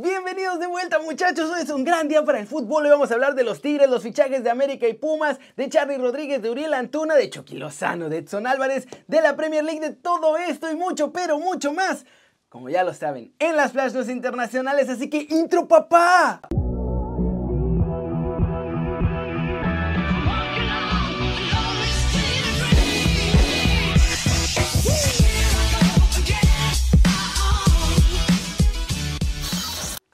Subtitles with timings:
[0.00, 2.84] Bienvenidos de vuelta muchachos, hoy es un gran día para el fútbol.
[2.84, 5.96] Hoy vamos a hablar de los Tigres, los fichajes de América y Pumas De Charly
[5.96, 9.90] Rodríguez, de Uriel Antuna, de Chucky Lozano, de Edson Álvarez De la Premier League, de
[9.90, 12.06] todo esto y mucho, pero mucho más.
[12.48, 16.42] Como ya lo saben, en las Flash internacionales, así que intro papá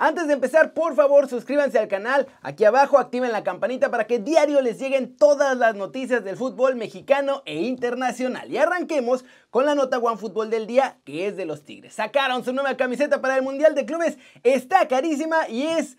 [0.05, 2.27] Antes de empezar, por favor, suscríbanse al canal.
[2.43, 6.77] Aquí abajo activen la campanita para que diario les lleguen todas las noticias del fútbol
[6.77, 8.51] mexicano e internacional.
[8.51, 11.95] Y arranquemos con la nota One Fútbol del día, que es de los Tigres.
[11.95, 14.19] Sacaron su nueva camiseta para el Mundial de Clubes.
[14.43, 15.97] Está carísima y es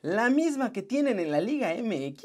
[0.00, 2.22] la misma que tienen en la Liga MX.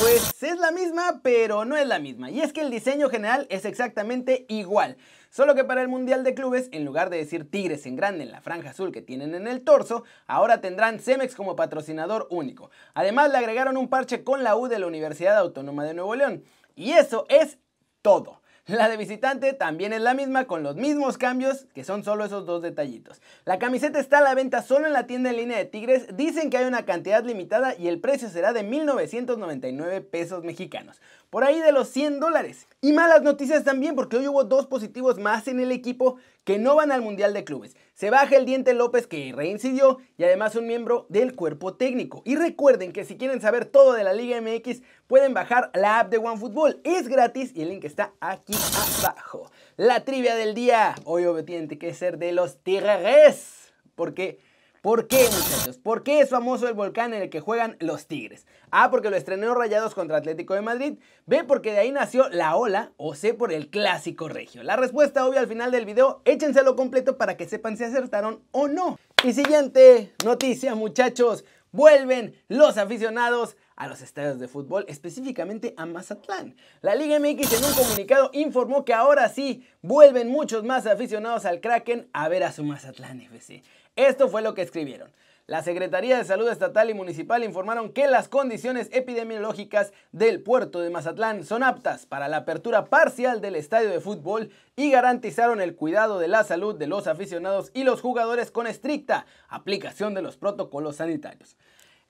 [0.00, 2.30] Pues es la misma, pero no es la misma.
[2.30, 4.96] Y es que el diseño general es exactamente igual.
[5.30, 8.30] Solo que para el Mundial de Clubes, en lugar de decir Tigres en grande en
[8.30, 12.70] la franja azul que tienen en el torso, ahora tendrán Cemex como patrocinador único.
[12.94, 16.44] Además le agregaron un parche con la U de la Universidad Autónoma de Nuevo León.
[16.74, 17.58] Y eso es
[18.02, 18.40] todo.
[18.68, 22.46] La de visitante también es la misma con los mismos cambios, que son solo esos
[22.46, 23.22] dos detallitos.
[23.44, 26.50] La camiseta está a la venta solo en la tienda en línea de Tigres, dicen
[26.50, 31.00] que hay una cantidad limitada y el precio será de 1.999 pesos mexicanos,
[31.36, 32.66] por ahí de los 100 dólares.
[32.80, 36.76] Y malas noticias también porque hoy hubo dos positivos más en el equipo que no
[36.76, 37.76] van al Mundial de Clubes.
[37.92, 42.22] Se baja el diente López que reincidió y además un miembro del cuerpo técnico.
[42.24, 46.08] Y recuerden que si quieren saber todo de la Liga MX pueden bajar la app
[46.10, 46.80] de OneFootball.
[46.84, 48.54] Es gratis y el link está aquí
[49.02, 49.50] abajo.
[49.76, 50.94] La trivia del día.
[51.04, 53.74] Hoy obviamente tiene que ser de los Tigres.
[53.94, 54.40] Porque
[54.86, 55.78] ¿Por qué, muchachos?
[55.78, 58.46] ¿Por qué es famoso el volcán en el que juegan los Tigres?
[58.70, 61.00] A, porque lo estrenó Rayados contra Atlético de Madrid.
[61.26, 62.92] B, porque de ahí nació la ola.
[62.96, 64.62] O C, por el clásico regio.
[64.62, 68.68] La respuesta obvia al final del video, échenselo completo para que sepan si acertaron o
[68.68, 68.96] no.
[69.24, 71.44] Y siguiente noticia, muchachos.
[71.72, 76.54] Vuelven los aficionados a los estadios de fútbol, específicamente a Mazatlán.
[76.80, 81.60] La Liga MX en un comunicado informó que ahora sí vuelven muchos más aficionados al
[81.60, 83.64] Kraken a ver a su Mazatlán FC.
[83.96, 85.10] Esto fue lo que escribieron.
[85.46, 90.90] La Secretaría de Salud Estatal y Municipal informaron que las condiciones epidemiológicas del puerto de
[90.90, 96.18] Mazatlán son aptas para la apertura parcial del estadio de fútbol y garantizaron el cuidado
[96.18, 100.96] de la salud de los aficionados y los jugadores con estricta aplicación de los protocolos
[100.96, 101.56] sanitarios.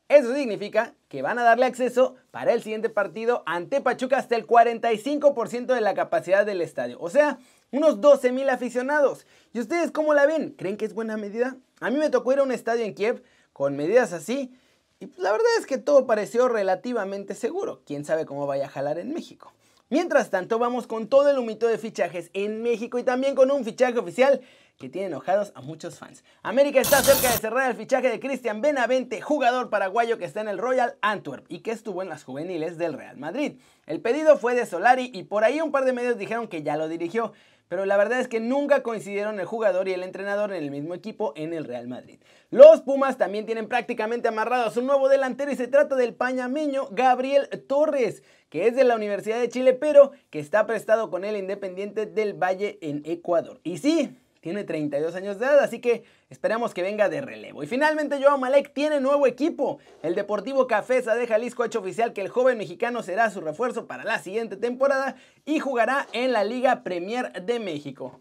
[0.09, 4.47] Eso significa que van a darle acceso para el siguiente partido ante Pachuca hasta el
[4.47, 6.97] 45% de la capacidad del estadio.
[7.01, 7.39] O sea,
[7.77, 9.27] unos 12 mil aficionados.
[9.53, 10.51] ¿Y ustedes cómo la ven?
[10.57, 11.57] ¿Creen que es buena medida?
[11.81, 13.23] A mí me tocó ir a un estadio en Kiev
[13.53, 14.55] con medidas así
[14.99, 17.83] y pues la verdad es que todo pareció relativamente seguro.
[17.85, 19.53] ¿Quién sabe cómo vaya a jalar en México?
[19.89, 23.65] Mientras tanto, vamos con todo el humito de fichajes en México y también con un
[23.65, 24.41] fichaje oficial
[24.79, 26.25] que tiene enojados a muchos fans.
[26.43, 30.49] América está cerca de cerrar el fichaje de Cristian Benavente, jugador paraguayo que está en
[30.49, 33.61] el Royal Antwerp y que estuvo en las juveniles del Real Madrid.
[33.87, 36.77] El pedido fue de Solari y por ahí un par de medios dijeron que ya
[36.77, 37.33] lo dirigió
[37.69, 40.95] pero la verdad es que nunca coincidieron el jugador y el entrenador en el mismo
[40.95, 42.21] equipo en el Real Madrid.
[42.51, 47.49] Los Pumas también tienen prácticamente amarrados un nuevo delantero y se trata del pañameño Gabriel
[47.67, 52.07] Torres, que es de la Universidad de Chile, pero que está prestado con el Independiente
[52.07, 53.61] del Valle en Ecuador.
[53.65, 54.17] Y sí,
[54.47, 57.65] tiene 32 años de edad, así que esperamos que venga de relevo.
[57.65, 59.81] Y finalmente Joao Malek tiene nuevo equipo.
[60.05, 63.89] El Deportivo Cafesa de Jalisco ha hecho oficial que el joven mexicano será su refuerzo
[63.89, 68.21] para la siguiente temporada y jugará en la Liga Premier de México.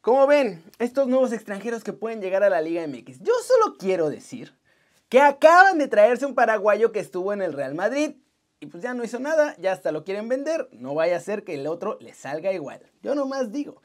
[0.00, 4.10] Como ven, estos nuevos extranjeros que pueden llegar a la Liga MX, yo solo quiero
[4.10, 4.54] decir
[5.08, 8.12] que acaban de traerse un paraguayo que estuvo en el Real Madrid
[8.60, 11.42] y pues ya no hizo nada, ya hasta lo quieren vender, no vaya a ser
[11.42, 12.80] que el otro le salga igual.
[13.02, 13.82] Yo nomás digo.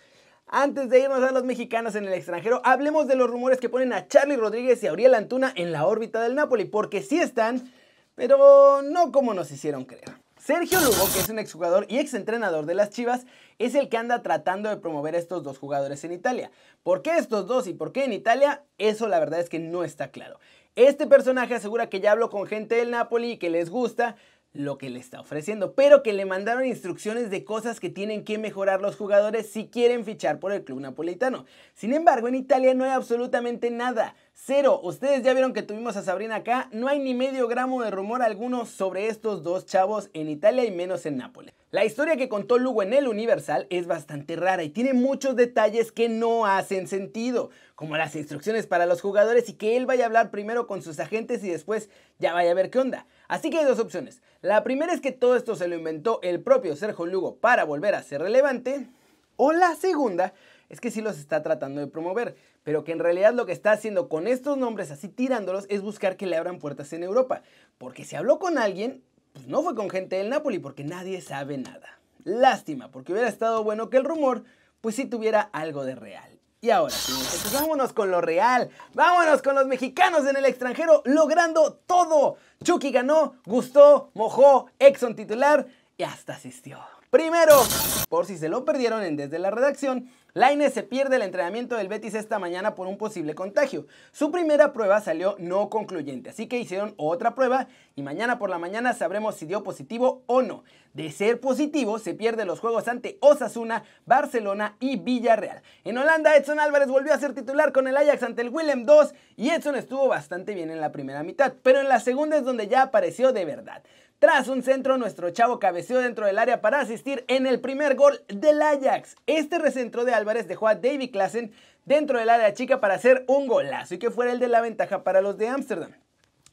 [0.55, 3.91] Antes de irnos a los mexicanos en el extranjero, hablemos de los rumores que ponen
[3.91, 7.73] a Charlie Rodríguez y a Uriel Antuna en la órbita del Napoli, porque sí están,
[8.13, 10.11] pero no como nos hicieron creer.
[10.37, 13.25] Sergio Lugo, que es un exjugador y exentrenador de las Chivas,
[13.57, 16.51] es el que anda tratando de promover a estos dos jugadores en Italia.
[16.83, 18.61] ¿Por qué estos dos y por qué en Italia?
[18.77, 20.37] Eso la verdad es que no está claro.
[20.75, 24.17] Este personaje asegura que ya habló con gente del Napoli y que les gusta,
[24.53, 28.37] lo que le está ofreciendo, pero que le mandaron instrucciones de cosas que tienen que
[28.37, 31.45] mejorar los jugadores si quieren fichar por el club napolitano.
[31.73, 34.15] Sin embargo, en Italia no hay absolutamente nada.
[34.35, 34.81] Cero.
[34.83, 36.67] Ustedes ya vieron que tuvimos a Sabrina acá.
[36.71, 40.71] No hay ni medio gramo de rumor alguno sobre estos dos chavos en Italia y
[40.71, 41.53] menos en Nápoles.
[41.69, 45.91] La historia que contó Lugo en el Universal es bastante rara y tiene muchos detalles
[45.91, 50.07] que no hacen sentido, como las instrucciones para los jugadores y que él vaya a
[50.07, 51.89] hablar primero con sus agentes y después
[52.19, 53.05] ya vaya a ver qué onda.
[53.27, 54.21] Así que hay dos opciones.
[54.41, 57.95] La primera es que todo esto se lo inventó el propio Sergio Lugo para volver
[57.95, 58.89] a ser relevante.
[59.35, 60.33] O la segunda
[60.73, 62.35] es que sí los está tratando de promover.
[62.63, 66.17] pero que en realidad lo que está haciendo con estos nombres así tirándolos es buscar
[66.17, 67.43] que le abran puertas en Europa.
[67.77, 69.03] Porque si habló con alguien,
[69.33, 71.99] pues no fue con gente del Napoli porque nadie sabe nada.
[72.23, 74.45] Lástima, porque hubiera estado bueno que el rumor
[74.81, 76.39] pues sí tuviera algo de real.
[76.59, 78.69] Y ahora, pues vámonos con lo real.
[78.93, 82.37] Vámonos con los mexicanos en el extranjero logrando todo.
[82.63, 85.67] Chucky ganó, gustó, mojó, Exxon titular
[85.97, 86.79] y hasta asistió.
[87.13, 87.61] Primero,
[88.09, 91.89] por si se lo perdieron en Desde la Redacción, Laine se pierde el entrenamiento del
[91.89, 93.85] Betis esta mañana por un posible contagio.
[94.11, 98.57] Su primera prueba salió no concluyente, así que hicieron otra prueba y mañana por la
[98.57, 100.63] mañana sabremos si dio positivo o no.
[100.95, 105.61] De ser positivo, se pierde los juegos ante Osasuna, Barcelona y Villarreal.
[105.83, 109.15] En Holanda, Edson Álvarez volvió a ser titular con el Ajax ante el Willem II
[109.35, 112.67] y Edson estuvo bastante bien en la primera mitad, pero en la segunda es donde
[112.67, 113.83] ya apareció de verdad.
[114.23, 118.23] Tras un centro, nuestro chavo cabeceó dentro del área para asistir en el primer gol
[118.29, 119.17] del Ajax.
[119.27, 121.51] Este recentro de Álvarez dejó a David Klassen
[121.83, 125.03] dentro del área chica para hacer un golazo y que fuera el de la ventaja
[125.03, 125.91] para los de Ámsterdam.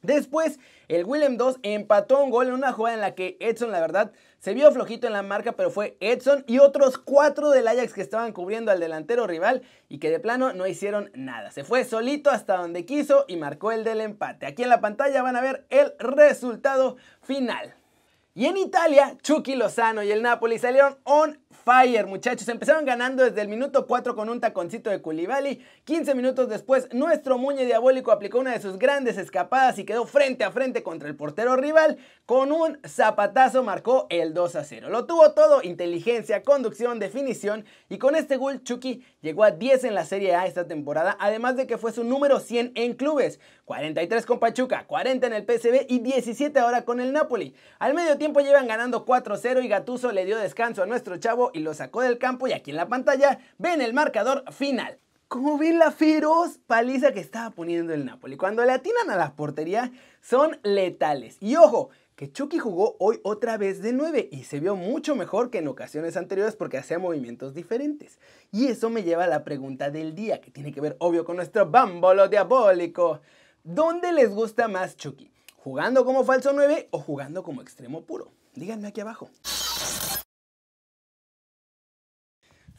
[0.02, 0.58] Después,
[0.88, 4.10] el Willem 2 empató un gol en una jugada en la que Edson, la verdad,
[4.40, 8.00] se vio flojito en la marca, pero fue Edson y otros cuatro del Ajax que
[8.00, 9.60] estaban cubriendo al delantero rival
[9.90, 11.50] y que de plano no hicieron nada.
[11.50, 14.46] Se fue solito hasta donde quiso y marcó el del empate.
[14.46, 17.74] Aquí en la pantalla van a ver el resultado final.
[18.34, 21.38] Y en Italia, Chucky Lozano y el Napoli salieron on
[21.70, 22.48] fire, muchachos.
[22.48, 25.64] Empezaron ganando desde el minuto 4 con un taconcito de Koulibaly.
[25.84, 30.42] 15 minutos después, nuestro Muñe Diabólico aplicó una de sus grandes escapadas y quedó frente
[30.42, 31.98] a frente contra el portero rival.
[32.26, 34.88] Con un zapatazo marcó el 2 a 0.
[34.90, 37.64] Lo tuvo todo, inteligencia, conducción, definición.
[37.88, 41.56] Y con este gol, Chucky llegó a 10 en la Serie A esta temporada, además
[41.56, 43.38] de que fue su número 100 en clubes.
[43.64, 47.54] 43 con Pachuca, 40 en el PSV y 17 ahora con el Napoli.
[47.78, 51.60] Al medio tiempo llevan ganando 4-0 y Gatuso le dio descanso a nuestro chavo y
[51.60, 54.98] lo sacó del campo y aquí en la pantalla ven el marcador final.
[55.28, 58.36] Como ven la feroz paliza que estaba poniendo el Napoli.
[58.36, 61.36] Cuando le atinan a la portería son letales.
[61.40, 61.90] Y ojo,
[62.20, 65.68] que Chucky jugó hoy otra vez de 9 y se vio mucho mejor que en
[65.68, 68.18] ocasiones anteriores porque hacía movimientos diferentes.
[68.52, 71.36] Y eso me lleva a la pregunta del día, que tiene que ver obvio con
[71.36, 73.20] nuestro bámbolo diabólico.
[73.64, 75.30] ¿Dónde les gusta más Chucky?
[75.56, 78.32] ¿Jugando como falso 9 o jugando como extremo puro?
[78.54, 79.30] Díganme aquí abajo.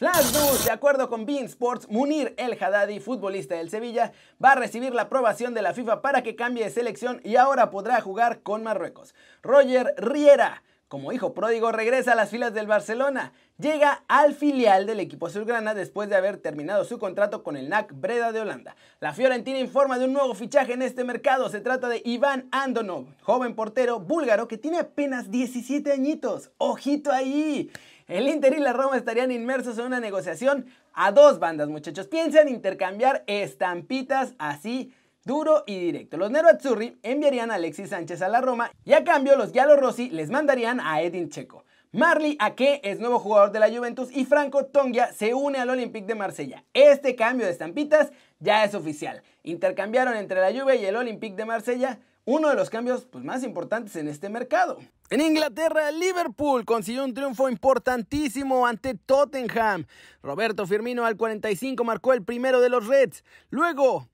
[0.02, 4.14] Flash News, de acuerdo con Bean Sports, Munir El Haddadi, futbolista del Sevilla,
[4.44, 7.70] va a recibir la aprobación de la FIFA para que cambie de selección y ahora
[7.70, 9.14] podrá jugar con Marruecos.
[9.44, 13.32] Roger Riera, como hijo pródigo, regresa a las filas del Barcelona.
[13.58, 17.94] Llega al filial del equipo azulgrana después de haber terminado su contrato con el NAC
[17.94, 18.76] Breda de Holanda.
[19.00, 21.48] La Fiorentina informa de un nuevo fichaje en este mercado.
[21.48, 26.52] Se trata de Iván Andonov, joven portero búlgaro que tiene apenas 17 añitos.
[26.58, 27.72] ¡Ojito ahí!
[28.10, 32.08] El Inter y la Roma estarían inmersos en una negociación a dos bandas, muchachos.
[32.08, 34.94] Piensan intercambiar estampitas así
[35.24, 36.18] duro y directo.
[36.18, 39.76] Los Nero Azzurri enviarían a Alexis Sánchez a la Roma y a cambio los Giallo
[39.76, 41.66] Rossi les mandarían a Edin Checo.
[41.94, 46.08] Marley Ake es nuevo jugador de la Juventus y Franco Tongia se une al Olympique
[46.08, 46.64] de Marsella.
[46.74, 49.22] Este cambio de estampitas ya es oficial.
[49.44, 53.44] Intercambiaron entre la Juve y el Olympique de Marsella uno de los cambios pues, más
[53.44, 54.78] importantes en este mercado.
[55.10, 59.86] En Inglaterra, Liverpool consiguió un triunfo importantísimo ante Tottenham.
[60.22, 63.24] Roberto Firmino al 45 marcó el primero de los Reds.
[63.50, 64.08] Luego,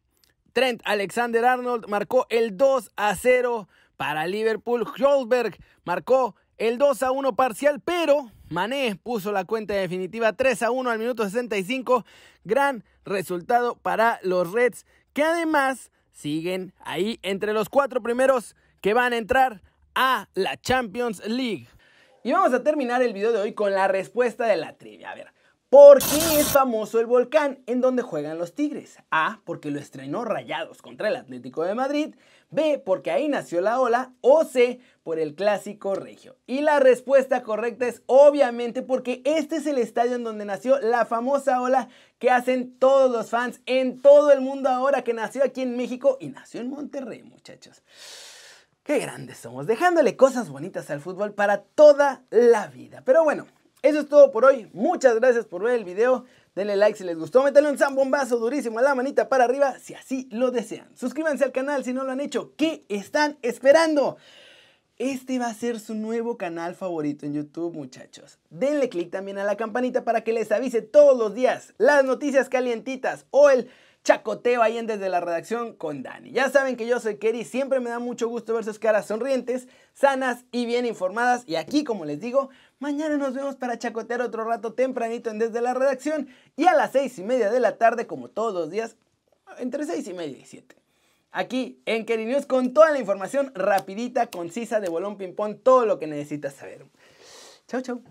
[0.58, 4.88] Trent Alexander Arnold marcó el 2 a 0 para Liverpool.
[5.00, 5.56] Holberg
[5.86, 10.90] marcó el 2 a 1 parcial, pero Mané puso la cuenta definitiva 3 a 1
[10.90, 12.06] al minuto 65.
[12.44, 19.14] Gran resultado para los Reds, que además siguen ahí entre los cuatro primeros que van
[19.14, 19.62] a entrar
[19.94, 21.68] a la Champions League.
[22.24, 25.12] Y vamos a terminar el video de hoy con la respuesta de la trivia.
[25.12, 25.32] A ver,
[25.70, 29.00] ¿Por qué es famoso el volcán en donde juegan los Tigres?
[29.12, 29.42] A.
[29.44, 32.16] Porque lo estrenó Rayados contra el Atlético de Madrid.
[32.50, 32.82] B.
[32.86, 34.14] Porque ahí nació la ola.
[34.22, 34.80] O C.
[35.04, 36.38] Por el clásico regio.
[36.48, 41.06] Y la respuesta correcta es obviamente porque este es el estadio en donde nació la
[41.06, 45.64] famosa ola que hacen todos los fans en todo el mundo ahora que nació aquí
[45.64, 47.84] en México y nació en Monterrey, muchachos.
[48.84, 53.02] Qué grandes somos, dejándole cosas bonitas al fútbol para toda la vida.
[53.04, 53.48] Pero bueno,
[53.88, 54.70] eso es todo por hoy.
[54.74, 56.26] Muchas gracias por ver el video.
[56.56, 57.42] Denle like si les gustó.
[57.42, 60.90] Métanle un zambombazo durísimo a la manita para arriba si así lo desean.
[60.94, 62.54] Suscríbanse al canal si no lo han hecho.
[62.58, 64.18] ¿Qué están esperando?
[64.98, 68.40] Este va a ser su nuevo canal favorito en YouTube, muchachos.
[68.50, 72.50] Denle click también a la campanita para que les avise todos los días las noticias
[72.50, 73.70] calientitas o el
[74.08, 76.32] chacoteo ahí en desde la redacción con Dani.
[76.32, 79.68] Ya saben que yo soy Kerry, siempre me da mucho gusto ver sus caras sonrientes,
[79.94, 81.44] sanas y bien informadas.
[81.46, 82.50] Y aquí, como les digo,
[82.80, 86.94] mañana nos vemos para chacotear otro rato tempranito en desde la redacción y a las
[86.94, 88.96] seis y media de la tarde, como todos los días,
[89.58, 90.78] entre 6 y media y 7.
[91.34, 95.86] Aquí en Keri News con toda la información rapidita, concisa de Bolón Ping Pong, todo
[95.86, 96.86] lo que necesitas saber.
[97.68, 98.02] Chau, chau.